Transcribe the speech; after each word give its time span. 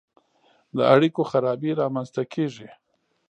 د 0.77 0.79
اړیکو 0.93 1.21
خرابي 1.31 1.71
رامنځته 1.81 2.21
کیږي. 2.33 2.69